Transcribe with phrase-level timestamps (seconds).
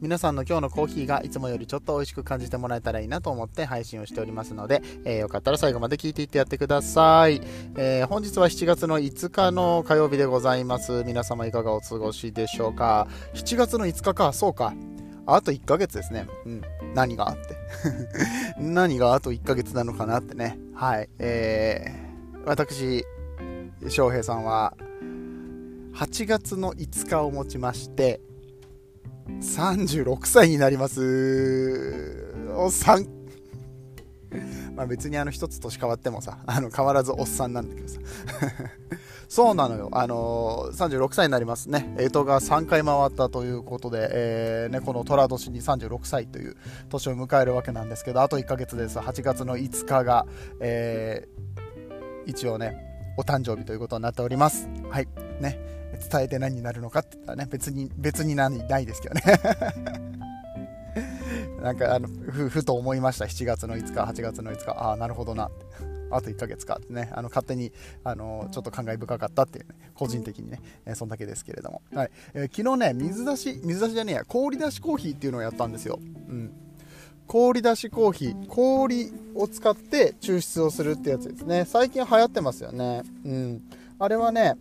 [0.00, 7.40] 皆さんの今日のコーヒーがいつもよりちょっと美味しく感じてもらえたらいいなと思って配信をしておりますので、えー、よかったら最後まで聞いていってやってください、
[7.76, 14.72] えー、本日は7月の5日の火曜日でございます皆様いかがお過ごしでしょうか？7月の5日かそうか
[15.26, 16.26] あと1ヶ月ですね。
[16.46, 16.62] うん。
[16.94, 17.56] 何があって
[18.56, 20.58] 何があと1ヶ月なのかなってね。
[20.72, 21.10] はい。
[21.18, 23.04] えー、私、
[23.88, 24.74] 翔平さんは、
[25.94, 28.22] 8月の5日をもちまして、
[29.40, 32.34] 36歳になります。
[32.56, 33.06] おっさん。
[34.74, 38.00] まあ別にあの一つ年変わってもさ、あの変わらずおっさんなんだけどさ。
[39.28, 39.90] そうなのよ。
[39.92, 41.94] あのー、36歳になりますね。
[41.98, 46.56] えとが3回回ったということで、えー、ね、この寅年に36歳という
[46.88, 48.98] 年を迎えるわけなんですけど、あと1ヶ月です。
[48.98, 50.26] 8月の5日が、
[50.60, 52.88] えー、一応ね、
[53.18, 54.68] お誕生日ということになっております。
[54.88, 55.08] はい。
[55.40, 55.77] ね。
[55.98, 59.22] 伝えて何になるのかって言ったらね、別に、別に何ないですけどね。
[61.62, 63.24] なんかあのふ、ふと思いました。
[63.24, 65.50] 7月の5日、8月の5日、ああ、なるほどな。
[66.10, 71.82] あと1ヶ月かってね、あの勝手にあのちょっと感慨深かったっていうね、個人的にね、えー、そんだけですけれども。
[71.92, 75.98] はいえー、昨日ね、水出し、水出しじゃねえや、氷出しコーヒーっていうのをやったんですよ。
[76.02, 76.52] うん。
[77.26, 81.66] 氷出しコーヒー、氷を使って抽出をするってやつですね。
[81.66, 83.02] 最近流行ってますよね。
[83.24, 83.62] うん。
[83.98, 84.54] あれはね、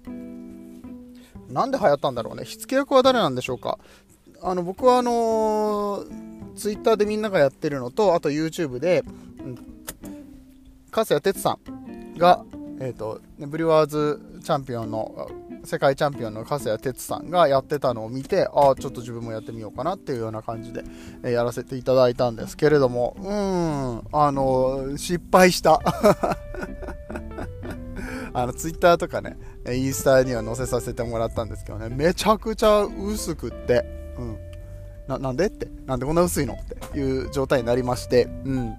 [1.50, 2.46] なんで流行ったんだろうね。
[2.46, 3.78] 火付け役は誰なんでしょうか。
[4.42, 9.04] あの、僕はあのー、ツイッターでみんながやってるのと、あと YouTube で、
[9.40, 9.58] うん、
[10.92, 12.44] 粕谷哲さんが、
[12.80, 15.30] えっ、ー、と、ブリュワーズチャンピオンの、
[15.64, 20.84] 世界チャンピオンの粕谷哲さんがやってたのを見て、ああ、ちょっと自分もやってみようかなっていうような感じで、
[21.24, 25.82] えー、やらせていただいたんですけれども、うーん、あのー、失敗した。
[28.38, 29.36] あの、ツイッターとかね、
[29.68, 33.84] インスタには載せさせてもらったんですけどね、めちゃくちゃ薄くって、
[34.16, 34.38] うん。
[35.08, 38.76] な、なんでって、なんでこんな薄いのっていう状態になりまして、うん。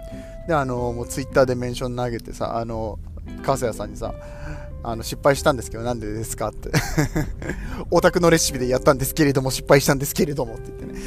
[0.47, 2.99] で、あの、もうツイッターでメンション投げてさ、あの、
[3.43, 4.13] カスヤさんにさ、
[4.81, 6.69] あの失敗したんですけど、なんでですかって。
[7.91, 10.99] オタクのレシピでやったんですけれども、失敗したんですけれどもって言ってね。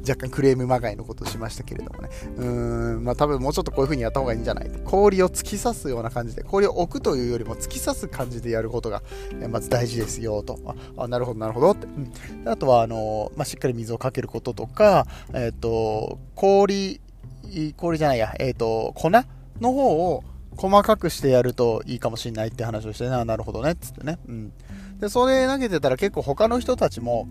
[0.08, 2.08] 若干クレームまがいのことをしましたけれどもね。
[2.36, 9.02] うーん、まあ多分もうちょっとこういう風にやった方がいいんじゃない氷を突き刺すような感じで、氷を置くというよりも突き刺す感じでやることが、
[9.48, 10.58] まず大事ですよ、と。
[10.66, 11.86] あ、あなるほど、なるほどって。
[11.86, 17.00] うん、あとは、あの、まあ、しっかり水をかけることとか、えっ、ー、と、氷、
[17.76, 20.24] 氷じゃないや、えっ、ー、と、粉の方を、
[20.56, 24.18] 細かくしてやるといいかもしれないって話をしてね、なるほどね、つってね。
[24.28, 24.52] うん。
[24.98, 27.28] で、それ投げてたら結構他の人たちも、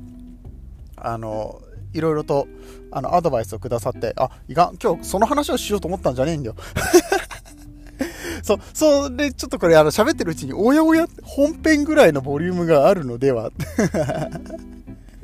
[0.96, 1.62] あの、
[1.94, 2.48] いろいろと、
[2.92, 6.56] あの、アドバイスをくださって、あ、いかん、今日その話をしようと思ったんじゃねえんだよ。
[8.44, 13.52] そう、それ、ちょっとこれ、あの、喋ってるうちに、おやおや、本編ぐらいのボリュームがあるのでは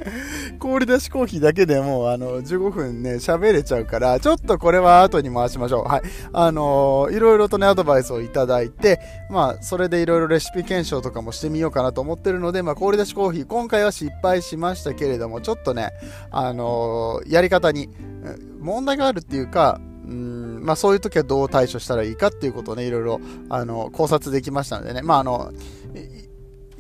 [0.59, 5.83] 氷出しコーヒーだけでもうあの15分ね喋れちゃうからちょっとこれは後に回しましょう。
[5.83, 6.01] はい。
[6.33, 8.99] あのー、いろいろとねアドバイスをいただいて
[9.29, 15.91] まあそれでいろいろレシピ検証とかもしてみようかなと思ってるのでまあ氷出しコーヒー今回は失敗しましたけれどもちょっとね
[16.31, 17.89] あのー、やり方に
[18.59, 19.79] 問題があるっていうか
[20.09, 25.51] うんまあ、そういう時はどう対処したらいいかっていうことをね、いろいろ、あの、考察できましたのでね、まあ、あの、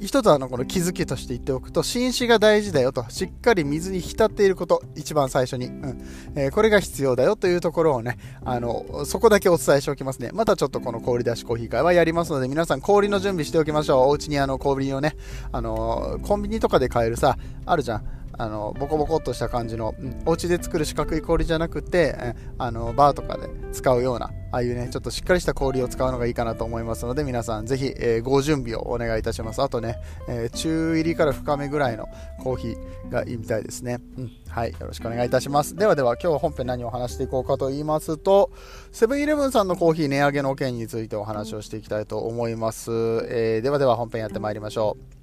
[0.01, 6.01] 一つあのこの気づきとして言っておくと紳士が大事だよとしっかり水に浸っていること一番最初に、うん。
[6.35, 10.29] えー、これが必要だよというところをねあのそこだけお伝えしておきますね。
[10.33, 14.09] またちょっとこの氷出しコーヒー会はやりますので皆さん氷の準備しておきましょう。
[14.09, 15.15] お家にあの氷をね
[15.51, 18.18] あのコンビニとかで買えるさあるじゃん。
[18.39, 29.61] あのボコボコっとした感じの、うん、お家で作る四角い氷じゃなくて、あのバーとかで使うようなああいうねちょっとしっかりした氷を使うのがいいかなと思いますので皆さんぜひ、えー、ご準備をお願いいたします。
[29.61, 29.97] あとね、
[30.29, 32.07] えー、中入りから深めぐらいの
[32.41, 35.75] コーヒーがいいみたいですね、うん、はいよろしくお願いいたします。
[35.75, 38.51] ではでは今日本編何を話していこうかと言いますと
[38.93, 45.19] セブンイレブンさんのコーヒー値上げの件についてお話をしていきたいと思います、えー、ではでは本編やってまいりましょう。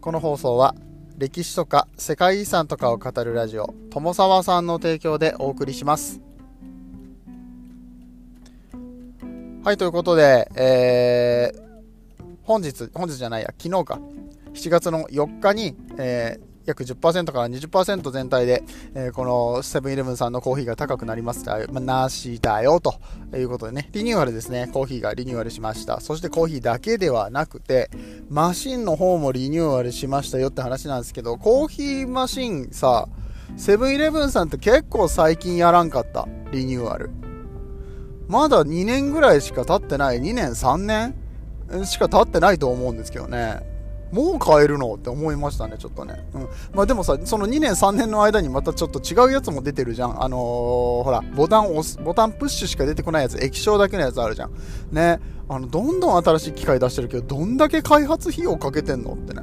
[0.00, 0.74] この放送は
[1.16, 6.20] 歴史とか世界遺産とかを語るラジオ友沢さんの提供でお送りします。
[9.62, 14.00] はいということで、えー、本日本日じゃないや昨日か。
[14.54, 18.62] 7月の4日に、え約10%から20%全体で、
[18.94, 22.94] えー、このセブンイレブンさんのコーヒーが高くなりますまあ、なしだよと
[23.34, 26.00] いうことでね、リニューアルですね、コーヒーがリニューアルしました。
[26.00, 27.90] そしてコーヒーだけではなくて、
[28.30, 33.08] マシンの方もリニューアルしましたよって話なんですけど、コーヒーマシンさ、
[33.56, 37.10] セブンイレブンさんって結構最近やらんかった、リニューアル。
[38.28, 41.14] まだ2年ぐらいしか経ってない、2年3年？
[41.84, 43.73] しか経ってないと思うんですけどね。
[44.12, 44.94] もう買えるの？
[44.94, 46.24] って思いましたね、ちょっとね。
[46.34, 46.48] うん。
[46.72, 50.22] まあでもさ、その2年3年の間にまたちょっと違うやつも出てるじゃん。
[50.22, 54.52] あのー、ほら、ボタン押す、ボタンプッシュしか出てこないやつ、液晶だけのやつあるじゃん。
[54.92, 55.20] ね。
[55.48, 59.14] あの、どんどん新しい機械出してるけど、どんだけ開発費用かけてんの？
[59.14, 59.42] ってね。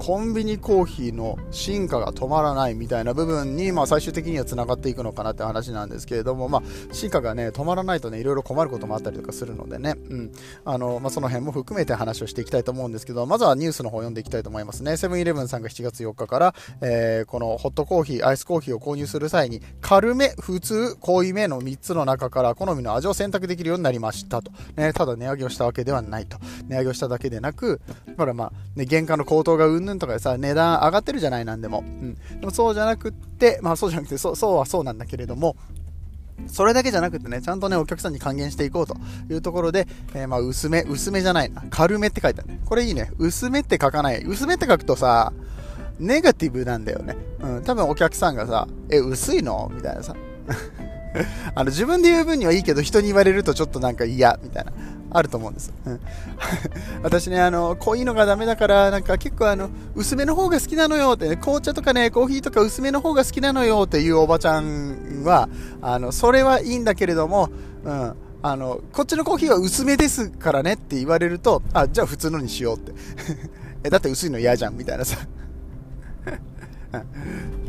[0.00, 10.32] コンビニコーヒーの進化が止まらないみたいな部分に、まあ、最終的にはつながっていくのかなって話なんですけれども、まあ、進化がね止まらないとねいろいろ困ることもあったりとかするのでね、うん。
[10.64, 14.96] あのまあ、その辺も含めて話をしていきたいと思うんですけどまずはニュースの方を読んでいきたいと思いますね。
[14.96, 26.38] セブンイレブンさんが7月4日から、えー、このホットコーヒーアイスコーヒーを購入する際に軽め普通濃いめの3つの中から好みの味を選択できるようになりましたと、ね、ただ値上げをしたわけではないと。
[26.68, 27.82] 値上げをしただけでなく
[28.16, 31.80] ほらまあ、ね、原価の高騰がうんぬんとかでさ値段上がってるじゃない、なんでも。
[31.80, 32.14] うん。
[32.14, 35.56] でもそうじゃなくって、まあそうじゃなくて、そう、そうはそうなんだけれども、
[36.46, 38.96] それだけじゃなくてね、ちゃんとね、お客さんに還元していこうと
[39.28, 41.62] いうところで、えー、まあ、薄め、薄めじゃないな。
[41.70, 42.60] 軽めって書いてあるね。
[42.64, 43.12] これいいね。
[43.18, 44.22] 薄めって書かない。
[44.24, 45.32] 薄めって書くとさ、
[45.98, 47.16] ネガティブなんだよね。
[47.40, 47.64] うん。
[47.64, 49.70] 多分お客さんがさ、え、薄いの？
[49.74, 50.14] みたいなさ。
[51.54, 54.72] あの、自分で言う分にはいいけど、人に言われるとちょっとなんか嫌、みたいな。
[55.10, 55.72] あると思うんです。
[55.84, 56.00] うん、
[57.02, 65.48] 私ね、あの、濃いのがダメだから、なんか結構あの、薄めの方が好きなのよって、ね、紅茶とかね、コーヒーとか薄めの方が好きなのよっていうおばちゃんは、
[65.82, 67.50] あの、それはいいんだけれども、
[67.84, 68.14] うん。
[68.42, 72.92] あの、こっちのコーヒーは薄めですからねって言われると、あ、じゃあ普通のにしようって。
[73.84, 75.18] え、だって薄いの嫌じゃんみたいなさ。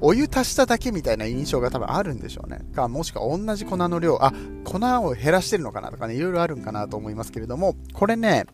[0.00, 2.60] お湯足しただけみたいな印象が多分あるんでしょうね。
[2.74, 4.32] か、もしくは同じ粉の量、あ、
[4.64, 8.46] 粉を減らしてるのかなとかね、いろいろあるんかなと思いますけれども、これね、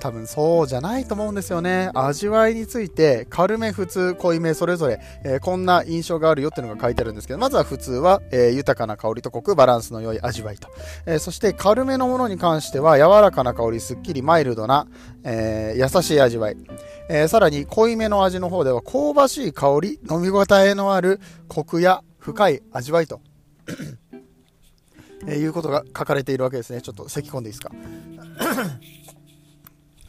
[0.00, 1.90] 多分そうじゃないと思うんですよね。
[1.94, 10.68] 味わいについて、軽め、普通、濃いめ、それぞれ、えー、こんな印象があるよっていうのが書いてあるんですけど、まずは普通は、えー、豊かな香りとコク、バランスの良い味わいと。
[11.06, 14.86] えー、そして軽めのものに関しては、柔らかな香り、すっきりマイルドな、
[15.24, 16.56] え優しい味わい。
[17.08, 23.20] え、さらに濃いめの味の方では香ばしい香り、飲み応えのあるコクや深い味わいと、
[25.26, 26.80] え、いうことが書かれているわけですね。
[26.80, 27.70] ちょっと咳込んでいいですか？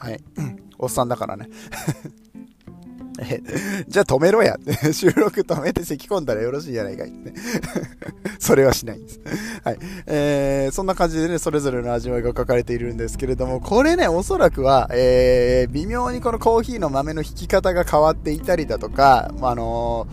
[0.03, 0.19] はい。
[0.77, 1.47] おっさんだからね。
[3.21, 3.41] え、
[3.87, 4.57] じゃあ止めろや。
[4.91, 7.33] 収録止めて咳込んだらよろしいじゃないかいって。
[8.37, 9.21] それはしないんです。
[9.63, 9.77] はい。
[10.07, 20.07] えー、そんな感じでね、それぞれの味わいが書かれているんですけれども、これね、おそらくは、えー、微妙にこのコーヒーの豆の引き方が変わっていたりだとか、あの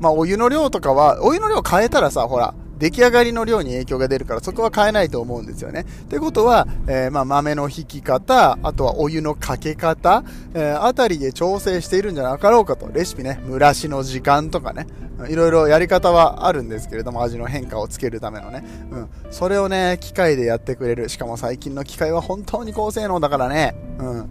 [0.00, 5.82] ー、まあ、お湯の量とかは、お湯の量変えたらさ、ほら、出来上がりの量に影響が出るから、そこは変えないと思うんですよね。
[5.82, 10.24] ってことは、えー、まあ、豆の引き方、あとはお湯のかけ方、
[10.54, 12.88] えー、あたりで調整しているんじゃなかろうかと。
[12.92, 14.86] レシピね、蒸らしの時間とかね、
[15.28, 18.64] いろいろやり方はあるんですけれども、味の変化をつけるためのね。
[18.90, 19.08] うん。
[19.30, 21.08] それをね、機械でやってくれる。
[21.08, 23.74] しかも最近の機械は本当に高性能だからね。
[23.98, 24.28] うん。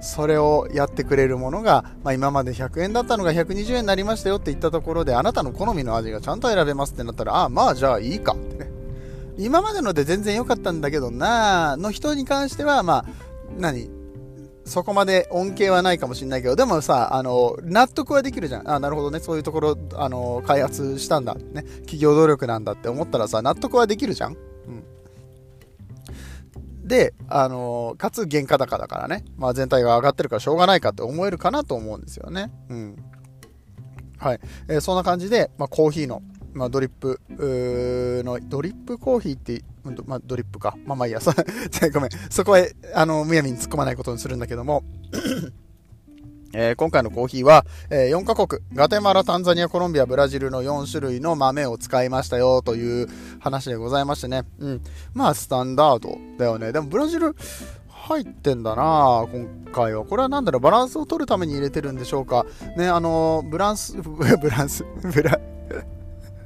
[0.00, 8.70] それをやってくれるものが、まあ、今まで100円だったのが120円になりましたよって言ったところであなたの好みの味がちゃんと選べますってなったらああまあじゃあいいかってね
[9.38, 13.06] 今までので全然良かったんだけどなの人に関してはまあ
[13.58, 13.90] 何？
[14.64, 18.70] そこまで恩恵はないかもしれないけど、でもさ、あの、納得はできるじゃん。
[18.70, 19.20] あ、なるほどね。
[19.20, 21.34] そういうところ、あの、開発したんだ。
[21.34, 21.64] ね。
[21.80, 24.38] 企業努力なんだって思ったらさ、納得はできるじゃん。
[26.84, 32.52] で、あの、かつ原価高だからね、まあ、全体が上がってるからしょうがないかって思えるかなと思うんですよね。
[32.68, 32.96] うん。
[34.18, 34.40] はい。
[34.68, 36.22] えー、そんな感じで、まあ、コーヒーの、
[36.52, 39.64] まあ、ドリップの、ドリップコーヒーって、
[40.06, 40.76] まあ、ドリップか。
[40.84, 41.20] まあまあいいや、
[41.92, 42.10] ごめん。
[42.30, 44.84] そこへ、あの、むやみに突っ込まないことにするんだけども、
[46.54, 53.08] えー、今回のコーヒーは、えー、4カ国、ガテマラ、タンザニア、コロンビア、ブラジルの4種類の豆を使いましたよという
[53.40, 54.44] 話でございましてね。
[54.58, 54.82] うん。
[55.12, 56.72] まあ、スタンダードだよね。
[56.72, 57.34] でも、ブラジル、
[58.04, 60.04] 入ってんだな今回は。
[60.04, 62.44] これは何だろう、バランスを取るために入れてるんでしょうか。
[62.76, 65.40] ね、あのブランス、 ブランス、ブラ、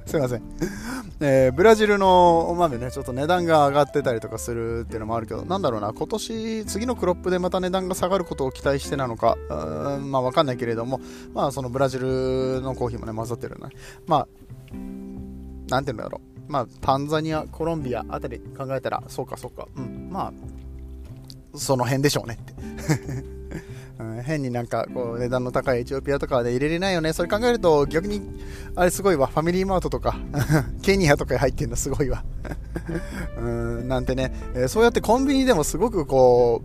[0.09, 0.43] すいません。
[1.21, 11.01] えー、ブラジルのお豆ね、ちょっと値段が上がってたりとかするっていうのもあるけど、なんだろうな、今年、次のクロップでまた値段が下がることを期待してなのか、うんまあわかんないけれども、
[11.35, 13.69] まあそのブラジルのコーヒーもね、混ざってるね。
[14.07, 14.29] まあ、
[15.69, 16.51] なんていうんだろう。
[16.51, 23.38] まあ、タンザニア、コロンビアあたり考えたら、そうかそうか、うん、まあ、その辺でしょうねって。
[23.99, 27.13] うん、変になんかこう値段の高いエチオピアとかで入れれないよね。
[27.13, 28.23] それ考えると逆に
[28.77, 29.27] あれすごいわ。
[29.27, 30.17] ファミリーマートとか
[30.83, 32.23] ケニアとかに入ってるのすごいわ
[33.39, 36.63] うんなんてね、えー、そうやってコンビニでもすごくこ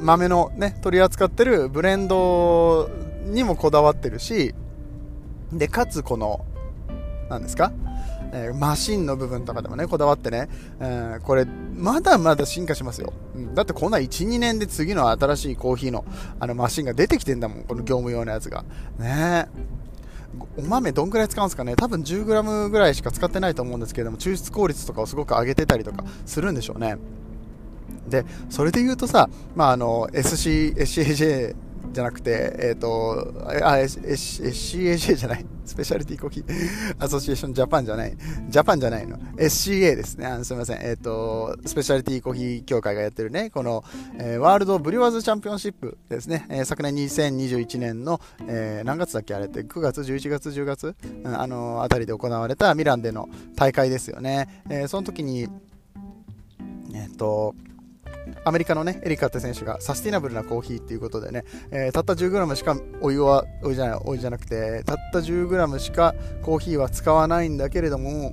[0.00, 2.90] う豆のね取り扱ってるブレンド
[3.26, 4.54] にもこだわってるし
[5.52, 6.44] でかつこの
[7.30, 7.72] 何ですか？
[8.32, 10.48] えー、マシンの部分とかでもね、こだわってね、
[10.80, 13.12] えー、これ、まだまだ進化しますよ。
[13.34, 16.04] うん、だってこんな1、2年で次の新しいコーヒーの
[16.40, 18.64] あのマシンが出てきてんだもん、この業務用のやつが。
[18.98, 19.48] ね
[20.56, 21.74] お豆どんぐらい使うんですかね？
[21.74, 26.98] 多分 10g ぐらいしか使ってないと思うんですけれども抽出効率とかをすごく上げてたりとかするんでしょうね
[28.08, 31.56] でそれで言うとさ、まあ、あの SC SCAJ
[31.92, 35.46] じゃなくて、えっ、ー、と、あ、SCAJ じゃない。
[35.64, 38.16] スペシャリティコーヒーアソシエーションジャパンじゃない。
[38.48, 39.18] ジャパンじゃないの。
[39.36, 40.26] SCA ですね。
[40.26, 40.78] あのすみません。
[40.80, 43.84] えっ、ー、と、スペシャリティコーヒー協会がやってるね、この、
[44.18, 46.46] えー、ワールドブリュワーズチャンピオンシップですね。
[46.48, 48.18] えー、昨年2021年の、
[48.48, 54.62] え、何月だっけあれって、9月、11月、10月、うん、あのあたりで行われたミランでの大会ですよね。
[54.70, 55.48] え、その時に、
[56.94, 57.54] えっ、と、
[58.44, 68.32] アメリカのね、エリカって選手がサスティナブルなコーヒーっていうことでね、えー、たった 10g しかお湯は、お湯じゃない、お湯じゃなくて、たった 10g しかコーヒーは使わないんだけれども、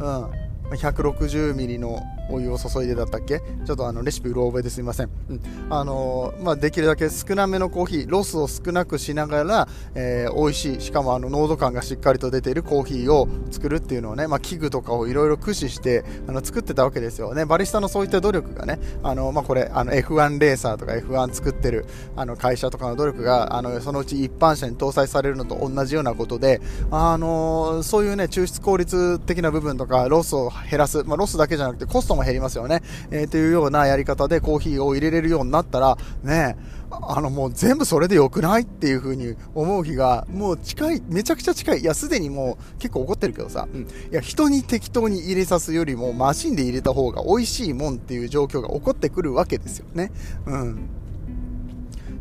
[0.00, 3.40] うん、160ミリのお湯を注いでだったっけ？
[3.64, 5.40] ちょっとあのレシピうろ覚えですみません、うん。
[5.70, 17.44] あのー、まあ、できるだけ少なめのコーヒーロスを少なくしながら、えー、美味しいしかもあの濃度感がしっかりと出ているコーヒーを作るっていうのをね、まあ、器具とかをいろいろ駆使してあの作ってたわけですよね。
[17.44, 21.86] バリスタのそういった努力がねあの、まあ、これあの F1 レーサーとか F1 作ってる
[22.16, 26.60] あの会社とかの努力があのそのうち一般車に搭載されるのと同じようなことで、
[26.90, 36.56] あのー、そういうね抽出効率的な部分とかロスを減らす、まあ、ロスだけじゃなくてコストも減りますよねえー、というようなやり方でコーヒーを入れれるようになったら、ね、
[36.90, 41.80] あのもう全部それで良くないっていう風に思う日がもう近い、めちゃくちゃ近い。
[41.80, 43.82] いや、すでにもう結構怒ってるけどさ、うん。
[43.82, 50.12] いや、人に適当に入れさすよりもマシンで入れた方が美味しいもんっていう状況が起こってくるわけですよね。
[50.46, 50.88] うん。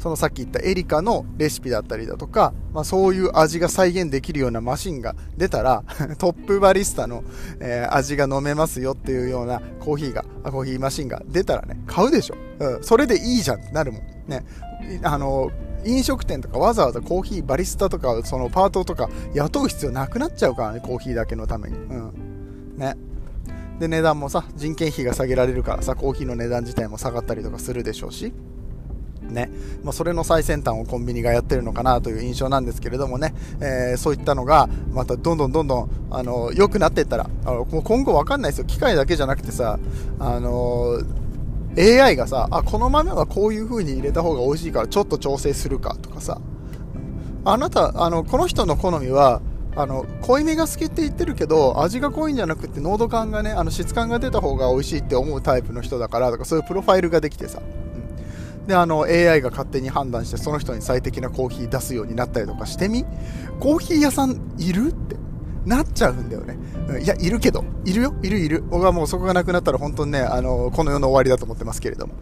[0.01, 5.84] そのさっき言ったエリカのレシピだったりだとか、まあ、そういう味が再現できるようなマシンが出たら
[6.17, 7.24] トップバリスタの、
[7.60, 12.36] えー、味が飲めますよっていうようなコーヒーが、コーヒーマシンが出たらね、買うでしょ。
[12.58, 14.01] うん、それでいいじゃんってなるもん。
[14.27, 14.43] ね。
[15.03, 15.51] あの、
[15.86, 21.77] 飲食店とかわざわざコーヒーバリスタとか、そのパートとか雇う必要なくなっちゃうからね、コーヒーだけのために。
[21.77, 22.75] うん。
[22.75, 22.96] ね。
[23.79, 28.34] で、値段もさ、人件費が下げられるからさ、コーヒーの値段自体も下がったりとかするでしょうし。
[29.31, 29.50] ね。
[29.83, 38.65] まあ、それの最先端をコンビニがやってるのかなという印象なんですけれどもね、えー、そういったのがまたどんどんどんどんあの良くなっていったらあの今後分かんないですよ。
[38.65, 39.79] 機械だけじゃなくてさ
[40.19, 41.01] あの
[41.77, 46.39] AI がさあこの豆はこういう風に入れた方が美味しいからちょっと調整するかとかさ。
[47.43, 49.41] あなたあのこの人の好みは
[49.75, 57.61] あの濃いめが好きって言ってるけど味が濃いんじゃなくて濃度感がねあの質感が出た方が美味しいって思うタイプの人だからとかそういうプロファイルができてさ。
[58.68, 63.06] であの AI が勝手に判断してその人に最適なコーヒー出すようになったりとかしてみ？
[63.60, 64.89] コーヒー屋さんいる？
[64.89, 65.15] って。
[65.63, 66.58] なっちゃうんだよね、
[67.03, 67.63] いやいるけど。
[67.86, 68.15] いるよ。
[68.24, 68.63] いるいる。
[68.63, 72.15] 僕はもうそこがなくなったら本当にねあのこの世の終わりだと思ってますけれども。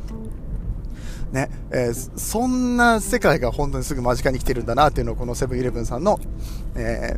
[1.32, 1.50] ね。
[1.72, 6.20] えー、そんな世界が本当にすぐ間近に来てるんだなっていうのをこのセブンイレブンさんの、
[6.76, 7.18] え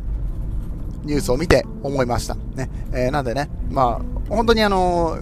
[1.02, 2.36] ー、ニュースを見て思いました。
[2.54, 2.70] ね。
[2.92, 5.18] えー、なんでね、まあ、本当にあの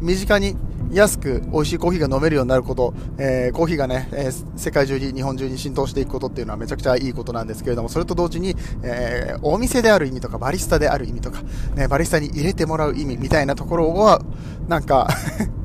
[0.00, 0.58] 身近に
[0.90, 11.42] 安く美味しいコーヒーが飲めるようになること、えー、コーヒーがね、えー、世界中に、日本中に浸透していくことっていうのはめちゃくちゃいいことなんですけれども、それと同時に、えー、お店である意味とか、バリスタである意味とか、
[11.74, 14.22] ね、バリスタに入れてもらう意味みたいなところは、
[14.68, 15.08] なんか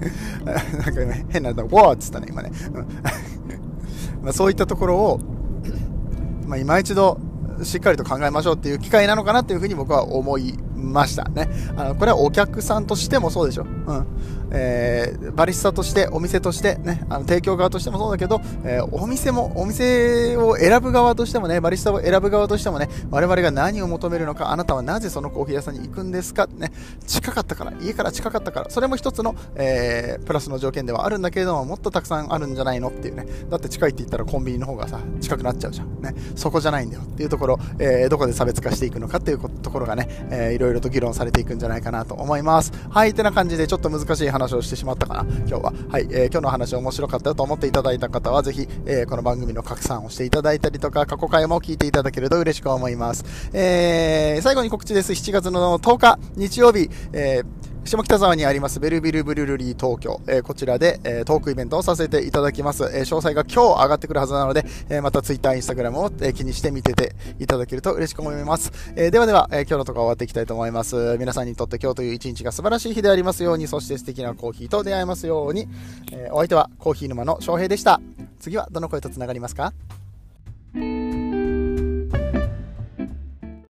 [0.45, 2.51] なんかね、変な、の、わーっつったね、今ね。
[4.21, 5.19] まあそういったところを、
[6.45, 7.19] まあ、今一度、
[7.63, 11.47] しっかりと考えましょうっていう機会なのかなっていうふうに僕は思いましたね。
[11.77, 13.63] あのこれはお客さんとしてもそうでしょ。
[13.63, 14.05] うん
[14.51, 26.71] えー、バリスタとして、お店として、ね、あの提供側としてもそうだけど、えー、お店も、お店を選ぶ側としてもね、バリスタを選ぶ側としてもね、我々が何を求めるのか、あなたはなぜそのコーヒー屋さんに行くんですか、ね、
[27.07, 36.01] 近かったから、家から近かったから、それも一つの、えー、プラスの条件ではあるんだけれども、もっとたくさんあるんじゃないのっていうね、だって近いって言ったらコンビニの方がさ、近くなっちゃうじゃん。
[36.01, 42.71] ね、そこじゃないんだよっていうところ、えー、どこで差別化していくのかっていうところがね、えー、いろいろと議論されていくんじゃないかなと思います。
[42.89, 45.25] はい、てな感じでちょっと難しい話話をしてしまったかな。
[45.47, 45.73] 今日は。
[45.89, 53.23] はい、えー、今日の話面白かったと思っていただいた方は、ぜひ、えー、この番組の拡散をしていただいたりとか、過去回も聞いていただけると嬉しく思います。
[53.53, 55.13] えー、最後に告知です。
[55.13, 62.83] 7月の10日、日曜日、えー下北沢にありますベルビルブルルリー東京、えー、こちらで、えー、トークイベントをさせていただきます。
[62.83, 68.71] えー、詳細が今日上がってくるはずなので、えー、また Twitter、Instagram を、えー、気にして見てていただけると嬉しく思います。
[68.95, 71.17] えー、ではでは、えー、今日のところ終わっていきたいと思います。
[71.17, 75.67] 皆さんにとって今日という一日が素晴らしい日でありますように、そして素敵なコーヒーと出会えますように、
[76.13, 77.99] えー、お相手はコーヒー沼の翔平でした。
[78.39, 79.73] 次はどの声と繋がりますか？